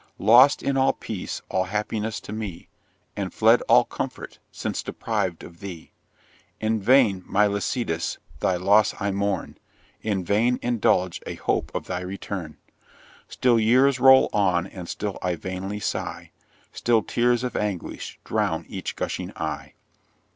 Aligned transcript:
Lost 0.17 0.63
is 0.63 0.75
all 0.75 0.93
peace 0.93 1.43
all 1.49 1.65
happiness 1.65 2.19
to 2.19 2.33
me, 2.33 2.67
And 3.15 3.31
fled 3.31 3.61
all 3.69 3.85
comfort, 3.85 4.39
since 4.51 4.81
deprived 4.81 5.43
of 5.43 5.59
thee. 5.59 5.91
In 6.59 6.81
vain, 6.81 7.21
my 7.27 7.45
Lycidas, 7.45 8.17
thy 8.39 8.55
loss 8.55 8.95
I 8.99 9.11
mourn, 9.11 9.59
In 10.01 10.23
vain 10.25 10.57
indulge 10.63 11.21
a 11.27 11.35
hope 11.35 11.71
of 11.75 11.85
thy 11.85 11.99
return; 12.01 12.57
Still 13.29 13.59
years 13.59 13.99
roll 13.99 14.31
on 14.33 14.65
and 14.65 14.89
still 14.89 15.19
I 15.21 15.35
vainly 15.35 15.79
sigh, 15.79 16.31
Still 16.73 17.03
tears 17.03 17.43
of 17.43 17.55
anguish 17.55 18.17
drown 18.23 18.65
each 18.67 18.95
gushing 18.95 19.31
eye. 19.35 19.75